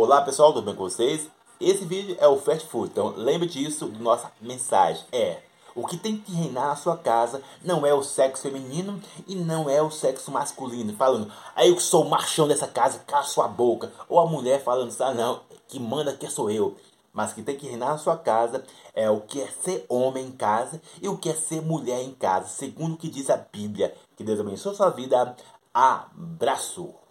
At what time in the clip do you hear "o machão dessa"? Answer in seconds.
12.04-12.68